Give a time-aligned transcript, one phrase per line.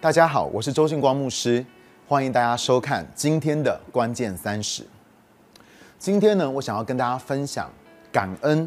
[0.00, 1.62] 大家好，我是周信光牧师，
[2.08, 4.82] 欢迎大家收看今天的关键三十。
[5.98, 7.70] 今天呢，我想要跟大家分享
[8.10, 8.66] 感恩，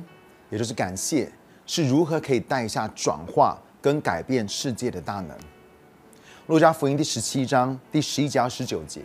[0.51, 1.31] 也就是感谢，
[1.65, 5.35] 是如何可以带下转化跟改变世界的大能。
[6.45, 9.01] 路加福音第十七章第十一节到十九节，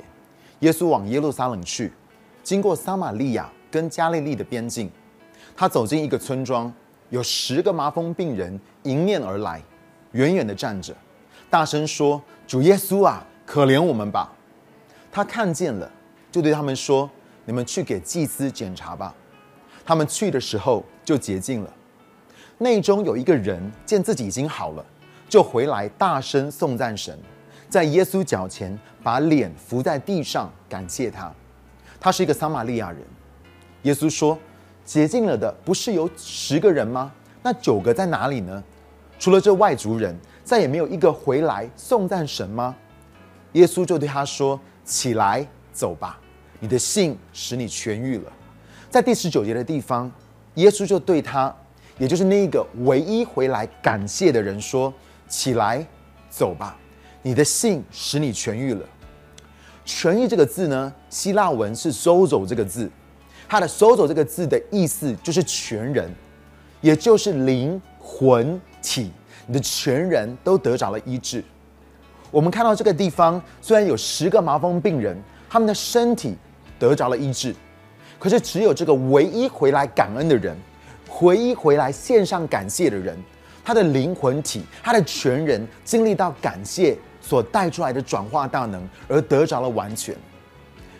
[0.59, 1.91] 耶稣往耶路撒冷去，
[2.43, 4.91] 经过撒玛利亚跟加利利的边境，
[5.57, 6.71] 他走进一个村庄，
[7.09, 9.63] 有十个麻风病人迎面而来，
[10.13, 10.95] 远远的站着。
[11.51, 14.31] 大声说：“主耶稣啊，可怜我们吧！”
[15.11, 15.91] 他看见了，
[16.31, 17.09] 就对他们说
[17.47, 19.15] ：“你们去给祭司检查吧。”
[19.83, 21.73] 他们去的时候就洁净了。
[22.59, 24.85] 内中有一个人见自己已经好了，
[25.27, 27.19] 就回来大声颂赞神，
[27.71, 31.33] 在耶稣脚前把脸伏在地上感谢他。
[31.99, 33.01] 他是一个撒玛利亚人。
[33.85, 34.39] 耶稣说
[34.85, 37.11] ：“洁净了的不是有十个人吗？
[37.43, 38.63] 那九个在哪里呢？
[39.19, 40.15] 除了这外族人。”
[40.49, 42.75] 再也没有一个回来颂赞神吗？
[43.53, 46.19] 耶稣就对他说：“起来，走吧，
[46.59, 48.33] 你的信使你痊愈了。”
[48.89, 50.11] 在第十九节的地方，
[50.55, 51.55] 耶稣就对他，
[51.99, 54.91] 也就是那一个唯一回来感谢的人说
[55.29, 55.87] ：“起来，
[56.31, 56.79] 走吧，
[57.21, 58.87] 你的信使你痊愈了。”
[59.85, 62.91] 痊愈这个字呢，希腊文是 “sozo” 这个字，
[63.47, 66.11] 它的 “sozo” 这个字的意思就是全人，
[66.81, 69.13] 也就是灵魂体。
[69.49, 71.43] 你的全人都得着了医治。
[72.31, 75.17] 我们看到这个地方，虽然有十个麻风病人，
[75.49, 76.37] 他们的身体
[76.79, 77.55] 得着了医治，
[78.19, 80.55] 可是只有这个唯一回来感恩的人，
[81.23, 83.17] 唯一回来献上感谢的人，
[83.65, 90.15] 他的灵魂体，他的全人经历到感谢所带出来的转化大能，而得着了完全。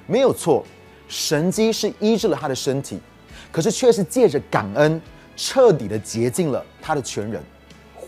[0.07, 0.65] 没有错，
[1.09, 2.99] 神机是医治了他的身体，
[3.53, 4.99] 可是却是借着感恩，
[5.37, 7.43] 彻底的洁净了他的全人。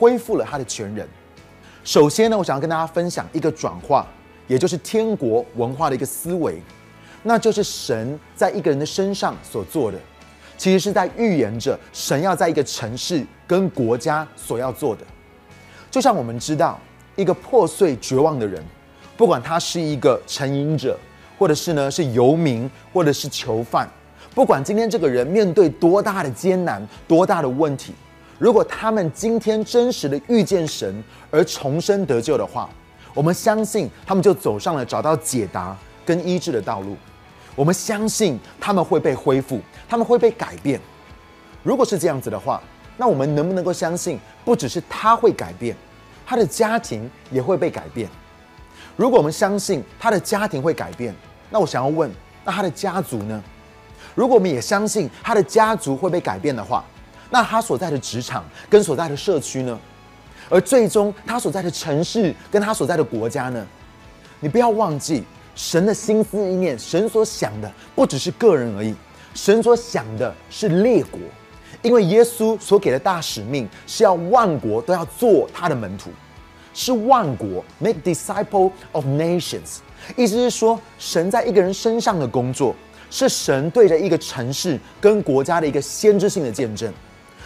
[0.01, 1.07] 恢复了他的全人。
[1.85, 4.07] 首先呢，我想要跟大家分享一个转化，
[4.49, 6.59] 也就是天国文化的一个思维，
[7.23, 9.99] 那就是神在一个人的身上所做的，
[10.57, 15.05] 其实是在预言着神要在一个城市跟国家所要做的。
[15.91, 16.81] 就像我们知道，
[17.17, 18.65] 一个破碎绝望的人，
[19.19, 20.99] 不管他是一个成瘾者，
[21.39, 23.87] 或者是呢是游民，或者是囚犯，
[24.35, 27.93] 不管今天这个人面对多大的艰难，多大的问题。
[28.41, 32.71] 如果他们今天真实的遇见神而重生得救的话，
[33.13, 36.97] 我们相信他们就走上了找到解答跟医治的道路。
[37.55, 40.81] 我们相信他们会被恢复，他们会被改变。
[41.63, 42.63] 如果是这样子的话，
[42.97, 45.77] 那我们能不能够相信，不只是他会改变，
[46.25, 48.09] 他的家庭也会被改变？
[48.97, 51.15] 如果我们相信他的家庭会改变，
[51.51, 52.11] 那我想要问，
[52.43, 53.43] 那他的家族呢？
[54.15, 56.83] 如果我们也相信他的家族会被改变的话？
[57.31, 59.79] 那他所在的职场跟所在的社区呢？
[60.49, 63.65] 而最终他所在的城市跟他所在的国家呢？
[64.41, 65.23] 你不要忘记，
[65.55, 68.95] 神的心思意念，神所想的不只是个人而已，
[69.35, 71.21] 神所想的是列国，
[71.83, 76.11] 因为耶稣所给的大使命是要万国都要做他的门徒，
[76.75, 79.79] 是万国 make disciple of nations，
[80.17, 82.75] 意思是说，神在一个人身上的工作，
[83.09, 86.93] 是神对着一个城市跟国家的一个先知性的见证。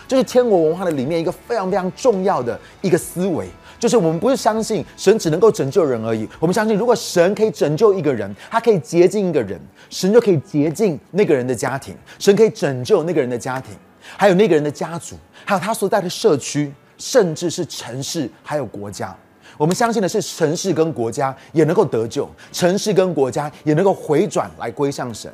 [0.06, 3.48] 这是天国文化的里面一个非常非常重要的一个思维，
[3.78, 13.75] 就是我们不是相信神只能够拯救人而已，我们相信如果神可以拯救一个人，他可以洁净一个人，神就可以洁净那个人的家庭，神可以拯救那个人的家庭，
[14.16, 19.16] 还有那个人的家族，还有他所在的社区，甚至是城市，还有国家。
[19.56, 25.32] 我们相信的是城市跟国家也能够得救，城市跟国家也能够回转来归向神。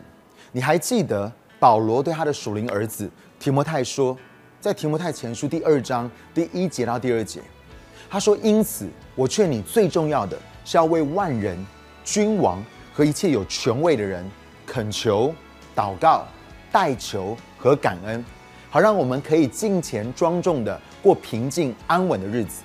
[0.52, 3.08] 你还记得保罗对他的属灵儿子
[3.38, 4.16] 提摩太说？
[4.60, 7.40] 在提摩太前书第二章第一节到第二节，
[8.10, 11.56] 他说：“因此，我劝你最重要的是要为万人、
[12.04, 12.62] 君王
[12.92, 14.22] 和一切有权位的人
[14.66, 15.34] 恳求、
[15.74, 16.26] 祷告、
[16.70, 18.22] 代求和感恩，
[18.68, 22.62] 好让我们可以敬虔庄重的过平静安稳的日子。”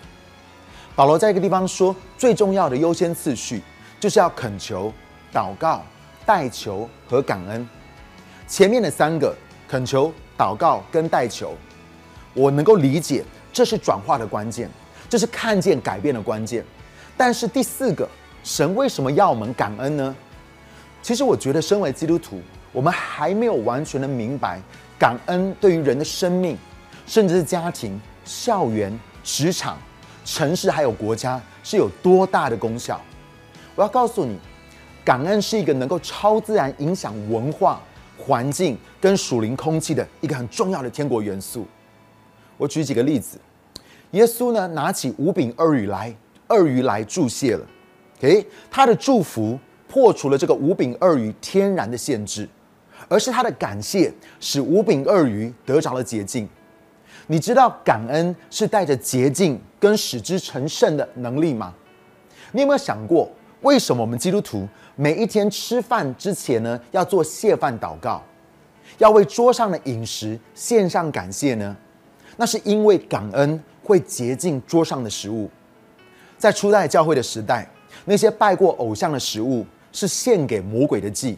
[0.98, 3.62] 保罗在一个地方说，最重要的优先次序
[4.02, 4.92] 就是要恳求、
[5.34, 5.82] 祷告、
[6.26, 7.66] 代求和感恩。
[8.50, 9.34] 前面的三个
[9.66, 11.56] 恳求、祷告跟代求。
[12.36, 14.70] 我能够理解，这是转化的关键，
[15.10, 16.64] 这是看见改变的关键。
[17.18, 18.08] 但是第四个，
[18.44, 20.16] 神为什么要我们感恩呢？
[21.02, 22.42] 其实我觉得，身为基督徒，
[22.74, 24.60] 我们还没有完全的明白，
[25.00, 26.58] 感恩对于人的生命，
[27.08, 29.78] 甚至是家庭、校园、职场、
[30.26, 33.00] 城市还有国家是有多大的功效。
[33.76, 34.38] 我要告诉你，
[35.06, 37.80] 感恩是一个能够超自然影响文化、
[38.18, 41.66] 环境跟属灵空气的一个很重要的天国元素。
[42.58, 43.38] 我举几个例子，
[44.12, 46.16] 耶稣呢拿起五饼二鱼来
[46.48, 47.66] 二鱼来注谢了。
[48.22, 52.48] 诶，他的祝福破除了这个五饼二鱼天然的限制，
[53.10, 56.48] 而是他的感谢使五饼二鱼得着了洁净。
[57.28, 61.74] 你知道感恩是带着洁净跟使之成圣的能力吗？
[62.52, 63.30] 你有没有想过，
[63.62, 68.24] 为什么我们基督徒每一天吃饭之前呢，要做谢饭祷告，
[68.98, 71.76] 要为桌上的饮食献上感谢呢？
[72.36, 75.50] 那是因为感恩会洁净桌上的食物。
[76.38, 77.68] 在初代教会的时代，
[78.04, 81.38] 那些拜过偶像的食物是献给魔鬼的祭。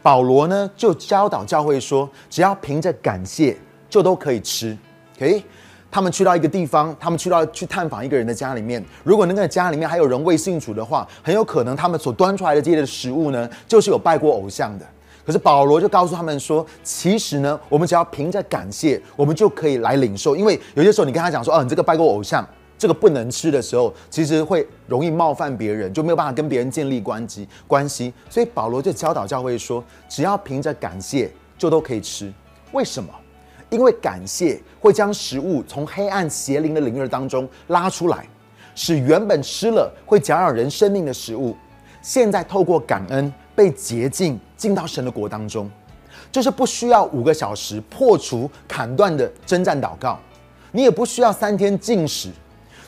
[0.00, 3.56] 保罗呢，就教导教会说，只要凭着感谢，
[3.88, 4.76] 就都可以吃。
[5.18, 5.42] 诶，
[5.90, 8.84] 他们去到一个地方，他们去到去探访一个人的家里面。
[9.04, 14.86] 如果那个家里面还有人未信主的话，很有可能他们所端出来的这些食物呢，就是有拜过偶像的。
[15.24, 20.34] 可是保罗就告诉他们说，其实呢，我们只要凭着感谢，我们就可以来领受。
[20.34, 22.46] 因为有些时候你跟他讲说，哦，你这个拜过偶像，
[22.76, 28.12] 这个不能吃的时候，其实会容易冒犯别人，就没有办法跟别人建立关系关系。
[28.28, 32.32] 所以保罗就教导教会说，只要凭着感谢，就都可以吃。
[32.72, 33.08] 为什么？
[33.70, 38.28] 因为感谢会将食物从黑暗邪灵的灵热当中拉出来，
[38.74, 41.56] 使原本吃了会搅扰人生命的食物，
[42.02, 45.68] 现在透过感恩被洁净，进到神的国当中。
[46.30, 50.18] 就是不需要五个小时破除砍断的征战祷告，
[50.70, 52.30] 你也不需要三天禁食，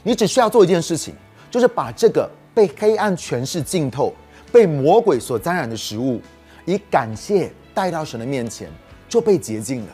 [0.04, 1.12] 你只需要做一件事情，
[1.50, 4.14] 就是把这个被黑暗权势浸透、
[4.52, 6.20] 被魔鬼所沾染的食物，
[6.64, 8.68] 以感谢带到神的面前，
[9.08, 9.92] 就被洁净了。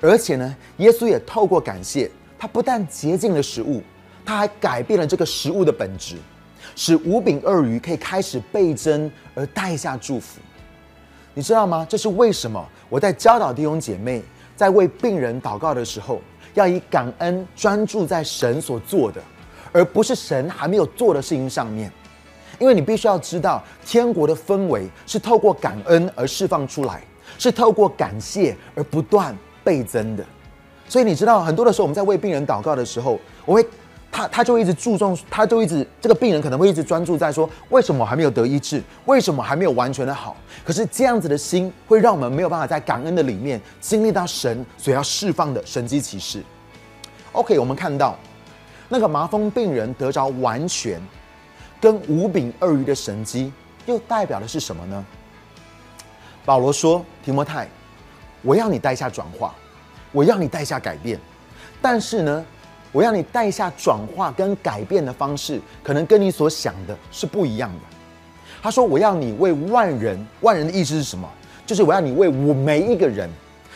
[0.00, 3.82] 而且呢，耶稣也透过感谢，他不但洁净了食物，
[4.24, 6.16] 他还改变了这个食物的本质，
[6.76, 10.38] 使五饼二鱼可以开始倍增而带下祝福。
[11.38, 11.86] 你知道吗？
[11.88, 12.60] 这是为什么？
[12.88, 14.20] 我在教导弟兄姐妹
[14.56, 16.20] 在为病人祷告的时候，
[16.54, 19.22] 要以感恩专注在神所做的，
[19.70, 21.92] 而不是神还没有做的事情上面。
[22.58, 27.04] 因为你必须要知道，天国的氛围是透过感恩而释放出来，
[27.38, 29.32] 是透过感谢而不断。
[29.62, 30.24] 倍增的，
[30.88, 33.64] 所以你知道，很多的时候我们在为病人祷告的时候，我会
[34.10, 40.36] 他他就一直注重，他就一直这个病人可能会一直专注在说，为什么还没有得医治，为什么还没有完全的好？
[40.64, 46.42] 可是这样子的心会让我们没有办法在感恩的里面经历到神所要释放的神机启示。
[47.32, 48.18] OK，我们看到
[48.88, 51.00] 那个麻风病人得着完全，
[51.80, 53.52] 跟五饼二鱼的神机，
[53.86, 55.04] 又代表的是什么呢？
[56.44, 57.68] 保罗说，提摩太。
[58.40, 59.52] 我要你带下转化，
[60.12, 61.18] 我要你带下改变，
[61.82, 62.46] 但是呢，
[62.92, 67.96] 我要你带下转化跟改变的方式，可能跟你所想的是不一样的。
[68.62, 71.28] 他说：“我要你为万人，万人的意思是什么？
[71.64, 73.30] 就是我要你为我每一个人，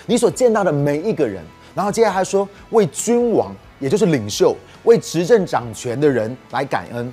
[0.06, 1.44] 你所见到的每一个人。
[1.75, 7.12] 然后接下来他说，为君王，也就是领袖，为执政掌权的人来感恩。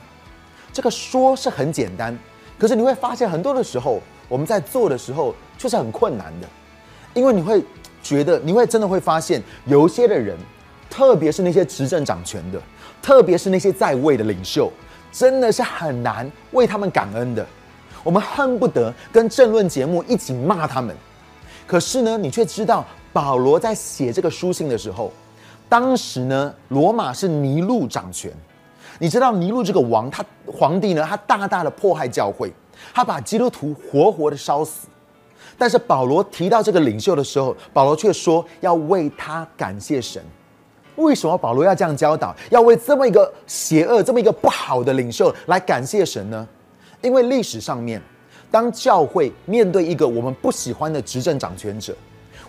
[0.74, 2.18] 这个说是很简单，
[2.58, 6.48] 可是你会发现很多的时候，我们在做的时候却是很困难的。”
[7.14, 7.64] 因为你会
[8.02, 10.38] 觉得，你会真的会发现，有一些的人，
[10.90, 12.62] 特别是那些执政掌权的，
[13.02, 14.72] 特别是那些在位的领袖，
[15.12, 17.46] 真的是很难为他们感恩的。
[18.04, 20.96] 我们恨不得跟政论节目一起骂他们。
[21.68, 25.12] 可是呢，你却知道，保罗在写这个书信的时候，
[25.68, 28.32] 当时呢，罗马是尼禄掌权。
[28.98, 32.52] 你知道尼禄这个王，他皇帝呢，他大大的迫害教会，
[32.94, 34.88] 他把基督徒活活的烧死。
[35.58, 40.24] 但是保罗提到这个领袖的时候，保罗却说要为他感谢神。
[41.00, 42.36] 为什么保罗要这样教导？
[42.50, 46.48] 要为这么一个邪恶、这么一个不好的领袖来感谢神呢？
[47.02, 48.02] 因为历史上面，
[48.52, 51.96] 当教会面对一个我们不喜欢的执政掌权者，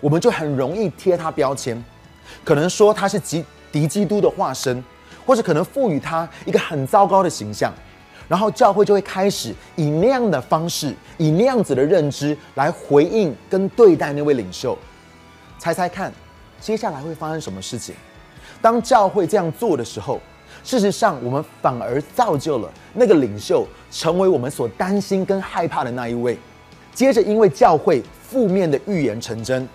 [0.01, 1.81] 我们就很容易贴他标签，
[2.43, 4.83] 可能说他是敌敌基督的化身，
[5.25, 7.73] 或者可能赋予他一个很糟糕的形象。
[8.27, 14.77] 然后教会就会开始以那样的方式，以那样子的认知来回应跟对待那位领袖。
[15.59, 16.13] 猜猜看，
[16.61, 17.93] 接下来会发生什么事情？
[18.61, 20.19] 当教会这样做的时候，
[20.63, 26.37] 事实上我们反而造就了那个领袖成为我们所担心跟害怕的那一位。
[26.93, 29.67] 接着，因为教会负面的预言成真，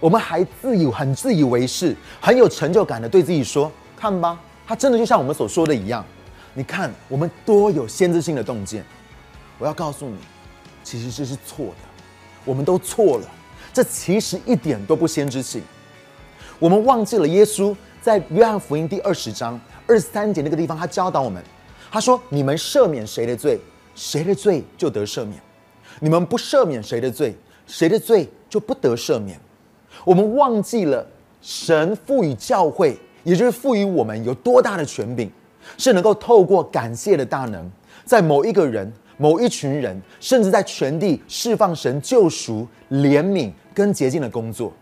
[0.00, 6.04] 我们还自以很自以为是、很有成就感的对自己说：“看吧，他真的就像我们所说的一样。”
[6.54, 8.84] 你看，我们多有先知性的洞见。
[9.58, 10.16] 我要告诉你，
[10.82, 11.74] 其实这是错的。
[12.44, 13.26] 我们都错了，
[13.72, 15.62] 这其实一点都不先知性。
[16.58, 21.40] 我们忘记了耶稣在约翰福音第二十章二十三节那个地方，他教导我们，
[21.88, 23.56] 他说：“你们赦免谁的罪，
[23.94, 25.38] 谁的罪就得赦免；
[26.00, 27.32] 你们不赦免谁的罪，
[27.64, 29.38] 谁的罪就不得赦免。”
[30.04, 31.06] 我们忘记了
[31.40, 35.30] 神赋予教会，也就是赋予我们有多大的权柄。
[35.78, 37.70] 是能够透过感谢的大能，
[38.04, 44.72] 在某一个人、某一群人，甚至在全地释放神救赎、怜悯跟洁净的工作。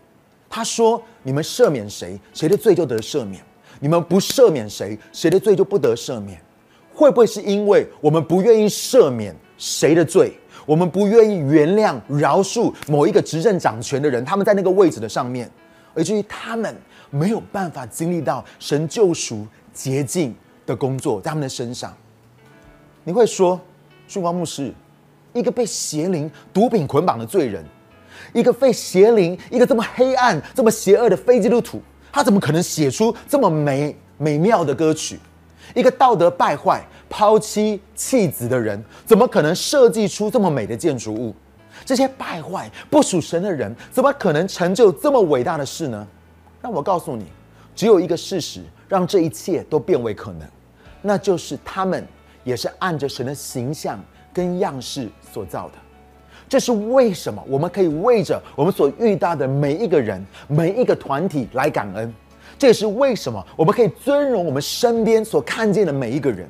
[0.51, 3.41] 他说：“你们赦免谁，谁的罪就得赦免；
[3.79, 6.39] 你们不赦免谁，谁的罪就不得赦免。”
[6.93, 10.33] 会不会是因为我们不愿意赦免谁的罪，
[10.65, 15.49] 我们不愿意原谅、饶恕某一个执政掌权的人，他们在那个位置的上面，
[15.95, 16.75] 而至于他们
[17.09, 21.95] 没有办法经历到神救赎、洁净的工作在他们的身上？
[23.05, 23.59] 你会说，
[24.07, 24.73] 顺光牧师，
[25.33, 27.65] 一个被邪灵、毒品捆绑的罪人，
[28.33, 35.19] 一个被邪灵、一个这么黑暗、这么邪恶的非基督徒，他怎么可能写出这么美美妙的歌曲？
[35.73, 41.33] 一个道德败坏、抛妻弃子的人，怎么可能设计出这么美的建筑物？
[41.85, 46.07] 这些败坏、不属神的人，怎么可能成就这么伟大的事呢？
[46.61, 47.25] 让我告诉你，
[47.73, 50.47] 只有一个事实，让这一切都变为可能，
[51.01, 52.05] 那就是他们
[52.43, 53.99] 也是按着神的形象
[54.33, 55.73] 跟样式所造的。
[56.51, 57.41] 这是为什么？
[57.47, 62.13] 我们可以为着我们所遇到的每一个人、每一个团体来感恩。
[62.59, 66.45] 这也是为什么我们可以尊荣我们身边所看见的每一个人，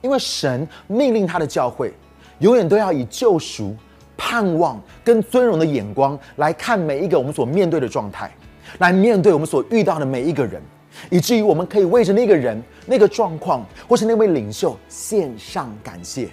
[0.00, 1.94] 因为神命令他的教会，
[2.40, 3.76] 永远都要以救赎、
[4.16, 8.34] 盼望跟尊荣的眼光来看每一个我们所面对的状态，
[8.78, 10.60] 来面对我们所遇到的每一个人，
[11.10, 16.28] 以至于我们可以为着那个人、那个状况，或是那位领袖献上感谢。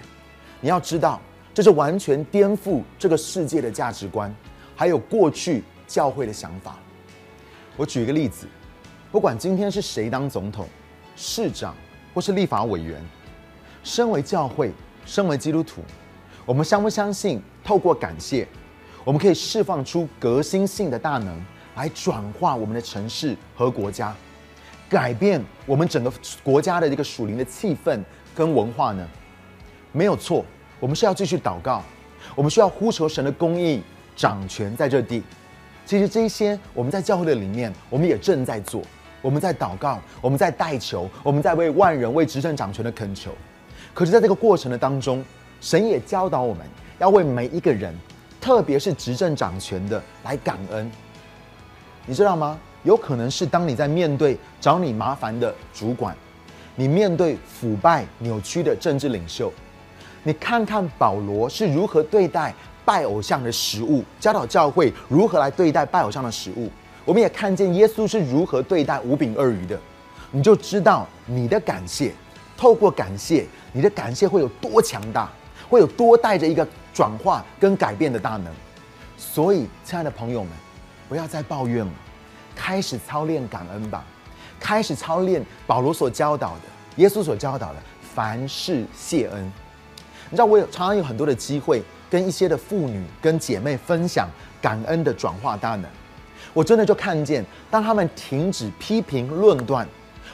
[0.60, 1.20] 你要知道，
[1.56, 4.30] 这是完全颠覆这个世界的价值观，
[4.76, 6.76] 还有过去教会的想法。
[7.78, 8.46] 我举一个例子。
[9.10, 10.68] 不管今天是谁当总统、
[11.16, 11.74] 市长
[12.12, 13.00] 或是立法委员，
[13.82, 14.70] 身为教会、
[15.06, 15.80] 身为基督徒，
[16.44, 17.40] 我们相不相信？
[17.64, 18.46] 透过感谢，
[19.02, 21.42] 我们可以释放出革新性的大能，
[21.74, 24.14] 来转化我们的城市和国家，
[24.90, 27.98] 改变我们整个国家的这个属灵的气氛
[28.34, 29.08] 跟文化呢？
[29.92, 30.44] 没有错，
[30.78, 31.82] 我们是要继续祷告，
[32.34, 33.82] 我们需要呼求神的公义
[34.14, 35.22] 掌权在这地。
[35.84, 38.82] 其实这些我们在教会的里面，我们也正在做。
[39.22, 43.32] 我们在祷告，我们在代求，我们在为万人、为执政掌权的恳求。
[43.94, 45.24] 可是，在这个过程的当中，
[45.60, 46.66] 神也教导我们
[46.98, 47.94] 要为每一个人，
[48.40, 50.88] 特别是执政掌权的来感恩。
[52.04, 52.58] 你知道吗？
[52.84, 56.16] 有可能是当你在面对找你麻烦的主管，
[56.76, 59.52] 你面对腐败扭曲的政治领袖，
[60.26, 62.52] 你看看保罗是如何对待
[62.84, 66.68] 拜偶像的食物，教导教会如何来对待拜偶像的食物。
[67.04, 69.78] 我们也看见耶稣是如何对待五饼二鱼的，
[70.32, 72.12] 你就知道你的感谢，
[72.56, 75.30] 透过感谢，你的感谢会有多强大，
[75.68, 78.52] 会有多带着一个转化跟改变的大能。
[79.16, 80.50] 所以，亲爱的朋友们，
[81.08, 81.92] 不要再抱怨了，
[82.56, 84.04] 开始操练感恩吧，
[84.58, 86.62] 开始操练保罗所教导的，
[86.96, 87.76] 耶稣所教导的，
[88.12, 89.52] 凡事谢恩。
[90.30, 94.28] 你知道，我有常常有很多的机会跟一些的妇女跟姐妹分享
[94.60, 95.84] 感恩的转化大能。
[96.52, 99.86] 我真的就看见，当他们停止批评论断，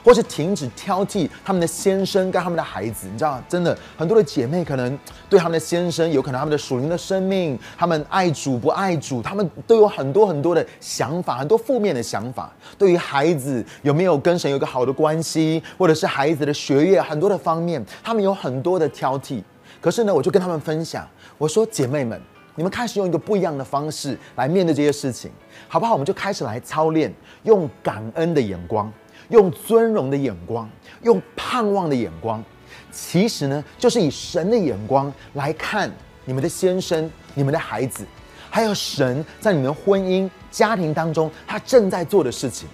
[0.04, 12.52] 或是停止挑剔他们的先生跟他们的孩子，你知道，真的很多的姐妹可能对他们的先生，有可能他们的属灵的生命，他们爱主不爱主，他们都有很多很多的想法，很多负面的想法。
[12.78, 19.42] 对于孩子有没有跟神有个好的关系，或者是孩子的学业，很多的方面，他们有很多的挑剔。
[19.80, 22.20] 可是呢，我就跟他们分享，我说姐妹们。
[22.54, 25.30] 你们开始用一个不一样的方式来面对这些事情，
[25.68, 25.92] 好不好？
[25.94, 27.10] 我们就开始来操练，
[27.44, 28.92] 用感恩的眼光，
[29.30, 30.68] 用尊荣的眼光，
[31.00, 32.44] 用盼望的眼光。
[32.90, 35.90] 其实呢，就是以神的眼光来看
[36.26, 38.04] 你们的先生、你们的孩子，
[38.50, 42.68] 还有神在你们婚姻家庭当中他正在做的事情，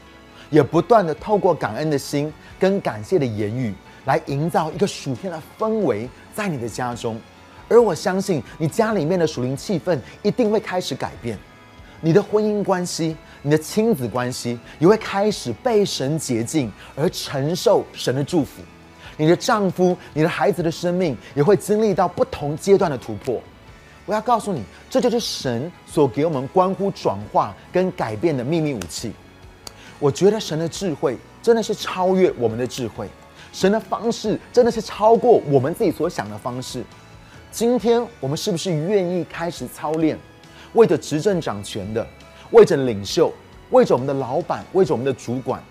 [0.51, 3.73] 也不断的透过感恩的心跟感谢的言语，
[4.09, 7.21] 来营造一个属天的氛围在你的家中。
[7.69, 11.39] 而我相信，你家里面的属灵气氛一定会开始改变，
[12.01, 18.63] 你的婚姻关系、你的亲子关系也会开始被神洁净，而承受神的祝福。
[19.19, 23.39] 你的丈夫、你的孩子的生命也会经历到不同阶段的突破。
[24.07, 29.13] 我要告诉你，这就是神所给我们关乎转化跟改变的秘密武器。
[29.99, 33.07] 我觉得神的智慧真的是超越我们的智慧，
[33.53, 36.83] 神的方式真的是超过我们自己所想的方式。
[37.51, 40.19] 今天我们是不是愿意开始操练，
[40.75, 42.07] 为着执政掌权的，
[42.51, 43.33] 为着领袖，
[43.71, 45.63] 为着我们的老板，为着我们的主管，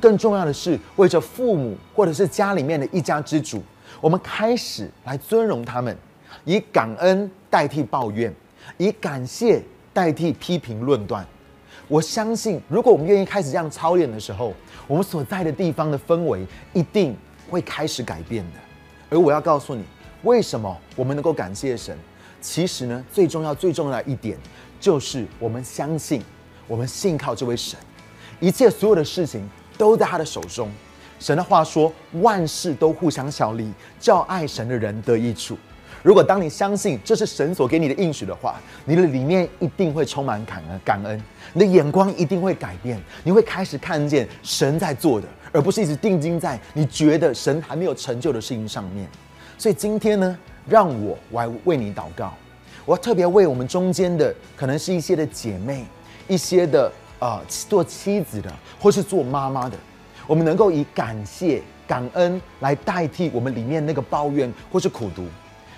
[0.00, 3.62] 更重要的是为着父母或者是家里面的一家之主，
[4.00, 5.96] 我们开始来尊荣他们，
[6.44, 8.32] 以感恩代替抱怨，
[8.78, 9.60] 以感谢
[9.92, 11.26] 代替批评论断。
[11.86, 14.54] 我相信，如果我们愿意开始这样操练的时候，
[14.86, 17.14] 我们所在的地方的氛围一定
[17.50, 18.60] 会开始改变的。
[19.10, 19.84] 而我要告诉你，
[20.22, 21.96] 为什么我们能够感谢神？
[22.40, 24.38] 其实呢，最重要、最重要的一点，
[24.80, 26.22] 就是我们相信，
[26.66, 27.78] 我们信靠这位神，
[28.40, 30.70] 一切所有的事情都在他的手中。
[31.20, 35.56] 神的话说，万事都互相效力，叫爱神的人得益处。
[36.04, 41.18] 如果当你相信这是神所给你的应许的话，你的里面一定会充满感恩，感恩，
[41.54, 49.08] 你的眼光一定会改变，你会开始看见神在做的，而不是一直定睛在你觉得神还没有成就的事情上面。
[49.56, 52.34] 所以今天呢，让我来为你祷告，
[52.84, 55.86] 我要特别为我们中间的，可能是一些的姐妹，
[56.28, 59.76] 一些的呃做妻子的，或是做妈妈的，
[60.26, 65.24] 我们能够以感谢、感恩来代替我们里面那个抱怨或是苦读。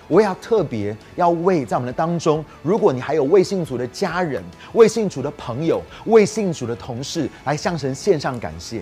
[0.07, 8.81] 我也要特别要为在我们的当中，如果你还有未信主的家人、未信主的朋友、未信主的同事，来向神献上感谢。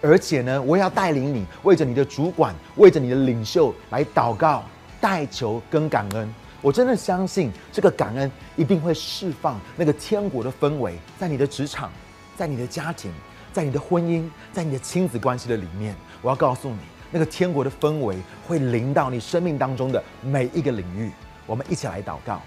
[0.00, 4.64] 而且呢，我也要带领你，为着你的主管、为着你的领袖来祷告、
[5.00, 6.34] 代求跟感恩。
[6.60, 11.90] 我真的相信，这个感恩一定会释放那个天国的氛围，在你的职场、
[12.36, 13.12] 在你的家庭、
[13.52, 15.94] 在你的婚姻、在你的亲子关系的里面。
[16.20, 16.78] 我要告诉你。
[17.12, 18.16] 那个天国的氛围
[18.48, 21.10] 会临到你生命当中的每一个领域。
[21.46, 22.40] 我们一起来祷告，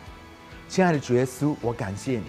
[0.68, 2.24] 亲爱的主耶稣，我感谢你，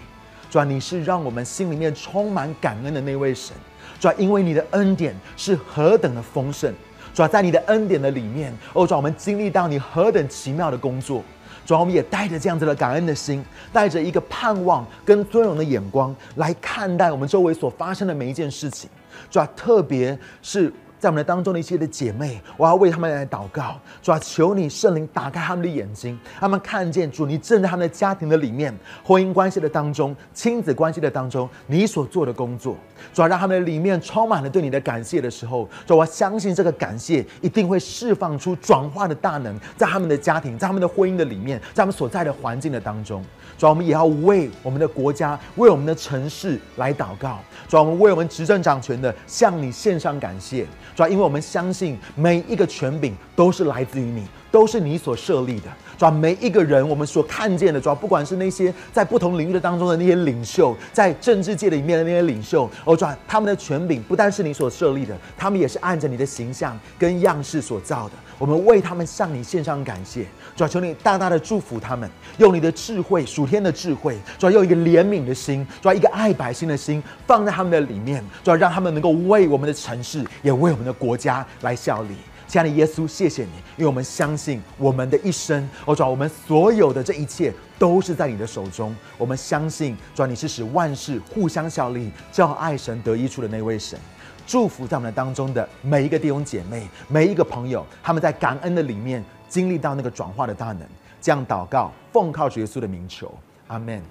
[0.51, 3.55] 主啊，你是让我们心里面充满感恩的那位神，
[3.99, 6.71] 主啊，因为你的恩典是何等的丰盛，
[7.13, 11.23] 主啊，在你的恩典的里面，哦，主啊，我们经历到你何等奇妙的工作，
[11.65, 18.89] 主啊，我们也带着这样子的感恩的心，带着一个盼望跟尊荣的眼光来看待我们周围所发生的每一件事情，
[19.31, 20.71] 主啊，特别是。
[20.99, 32.75] 在我们的当中的一些的姐妹，我要为他们来祷告，主啊，求你圣灵打开他们的眼睛，他们看见主你正在他们的家庭的里面、婚姻关系的当中、亲子关系的当中，你所做的工作，
[33.13, 43.23] 主啊，让他们的里面充满了对你的感谢的时候，主啊，我相信这个感谢一定会释放出转化的大能，在他们的家庭、在他们的婚姻的里面，在他们所在的环境的当中。
[43.57, 47.39] 主啊，我们也要为我们的国家、为我们的城市来祷告。
[47.67, 50.65] 主啊，我们为我们执政掌权的向你献上感谢。
[50.97, 55.69] 主要因为我们相信每一个权柄都是来自于你，都是你所设立的。
[55.97, 68.11] 主要每一个人，我们所看见的，主要不管是那些在不同领域的当中的那些领袖，在政治界里面的那些领袖，哦，主要他们的权柄不单是你所设立的，他们也是按着你的形象跟样式所造的。
[68.37, 70.23] 我们为他们向你献上感谢。
[70.55, 72.07] 主要求你大大的祝福他们，
[72.37, 82.15] 用你的智慧，属天的智慧，主要用一个怜悯的心，主要一个爱百姓的心放在他们的里面，主要让他们能够为我们的城市，也为我们的国家来效力。
[82.47, 88.95] 亲爱的耶稣，谢谢你，因为我们相信我们的一生，哦，主我们所有的这一切都是在你的手中。
[89.17, 93.99] 我们相信，主你是使万事互相效力，叫爱神得益处的那位神。
[94.45, 99.23] 祝福在我们当中的每一个弟兄姐妹，每一个朋友，他们在感恩的里面。
[99.49, 100.81] 经历到那个转化的大能，
[101.21, 103.33] 这样祷告，奉靠主耶稣的名求，
[103.67, 104.01] 阿门。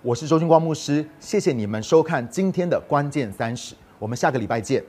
[0.00, 4.80] 我是周军光牧师，谢谢你们收看今天的关键三十，我们下个礼拜见。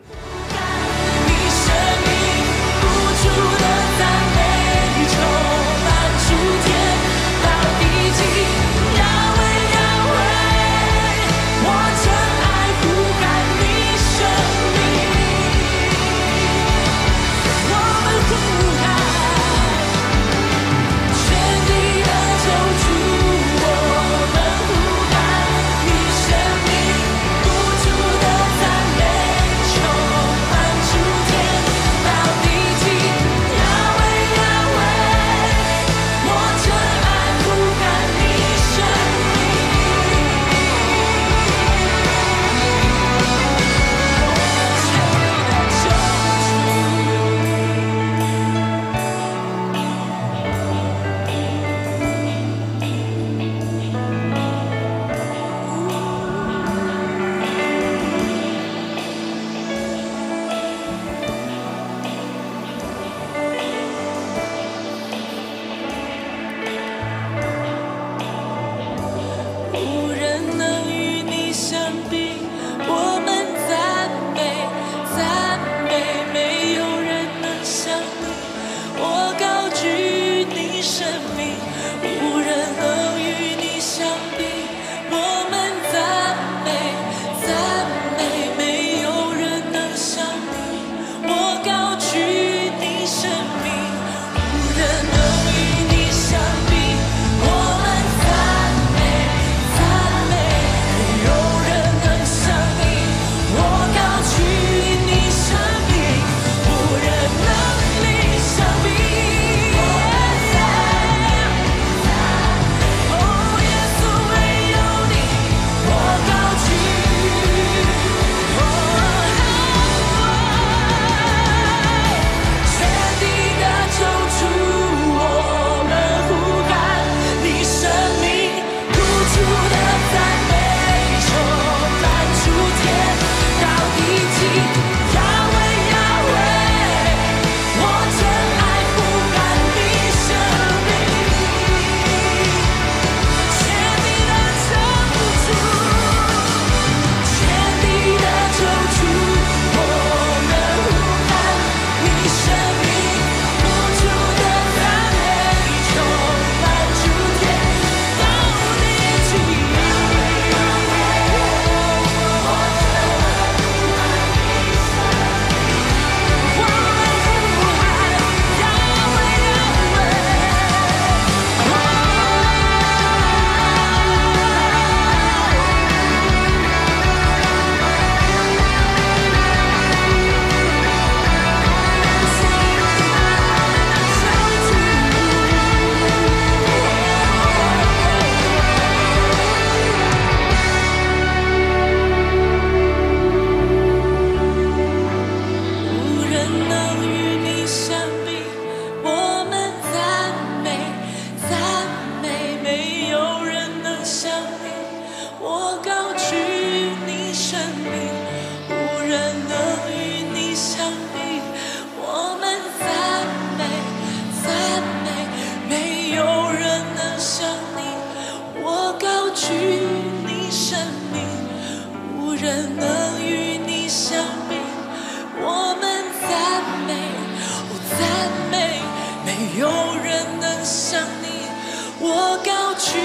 [232.87, 232.97] 去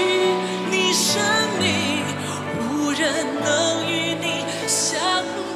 [0.71, 1.21] 你生
[1.59, 1.67] 命，
[2.61, 3.03] 无人
[3.43, 4.97] 能与你相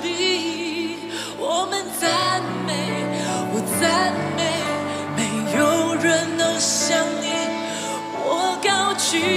[0.02, 0.98] 比。
[1.40, 2.74] 我们赞美，
[3.54, 4.40] 我赞美，
[5.16, 5.20] 没
[5.58, 6.06] 有人
[6.38, 7.26] 能像你。
[8.20, 9.37] 我高举